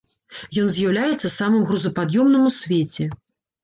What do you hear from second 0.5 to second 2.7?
Ён з'яўляецца самым грузапад'ёмным ў